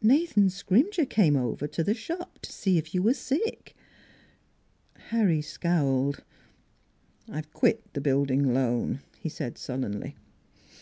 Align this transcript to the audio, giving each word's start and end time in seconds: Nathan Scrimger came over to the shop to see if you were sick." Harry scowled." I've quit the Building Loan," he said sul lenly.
Nathan 0.00 0.48
Scrimger 0.48 1.04
came 1.04 1.36
over 1.36 1.66
to 1.66 1.84
the 1.84 1.92
shop 1.92 2.38
to 2.40 2.50
see 2.50 2.78
if 2.78 2.94
you 2.94 3.02
were 3.02 3.12
sick." 3.12 3.76
Harry 5.10 5.42
scowled." 5.42 6.24
I've 7.28 7.52
quit 7.52 7.92
the 7.92 8.00
Building 8.00 8.54
Loan," 8.54 9.00
he 9.20 9.28
said 9.28 9.58
sul 9.58 9.80
lenly. 9.80 10.14